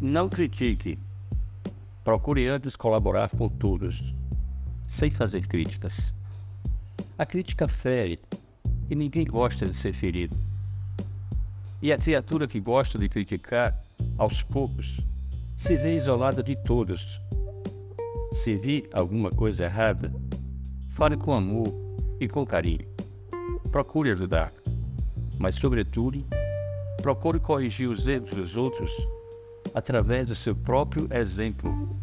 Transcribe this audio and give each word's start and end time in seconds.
Não 0.00 0.28
critique. 0.28 0.96
Procure 2.04 2.46
antes 2.46 2.76
colaborar 2.76 3.30
com 3.30 3.48
todos, 3.48 4.14
sem 4.86 5.10
fazer 5.10 5.48
críticas. 5.48 6.14
A 7.18 7.26
crítica 7.26 7.66
fere 7.66 8.20
e 8.88 8.94
ninguém 8.94 9.24
gosta 9.24 9.66
de 9.66 9.74
ser 9.74 9.92
ferido. 9.92 10.36
E 11.82 11.92
a 11.92 11.98
criatura 11.98 12.46
que 12.46 12.60
gosta 12.60 12.96
de 12.96 13.08
criticar, 13.08 13.76
aos 14.16 14.40
poucos, 14.40 15.00
se 15.56 15.76
vê 15.76 15.96
isolada 15.96 16.44
de 16.44 16.54
todos. 16.54 17.20
Se 18.30 18.56
vir 18.56 18.88
alguma 18.92 19.32
coisa 19.32 19.64
errada, 19.64 20.14
fale 20.90 21.16
com 21.16 21.32
amor 21.32 21.74
e 22.20 22.28
com 22.28 22.46
carinho. 22.46 22.86
Procure 23.72 24.12
ajudar, 24.12 24.52
mas, 25.36 25.56
sobretudo, 25.56 26.24
procure 27.02 27.40
corrigir 27.40 27.88
os 27.88 28.06
erros 28.06 28.30
dos 28.30 28.54
outros 28.54 28.92
através 29.78 30.26
do 30.26 30.34
seu 30.34 30.54
próprio 30.54 31.08
exemplo 31.10 31.96